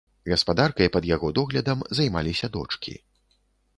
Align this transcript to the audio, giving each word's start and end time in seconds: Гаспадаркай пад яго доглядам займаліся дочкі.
Гаспадаркай 0.31 0.89
пад 0.95 1.03
яго 1.15 1.29
доглядам 1.39 1.85
займаліся 1.99 2.47
дочкі. 2.57 2.95